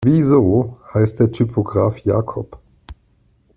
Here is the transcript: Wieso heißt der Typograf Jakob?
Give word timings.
Wieso 0.03 0.77
heißt 0.95 1.19
der 1.19 1.31
Typograf 1.31 1.99
Jakob? 1.99 2.59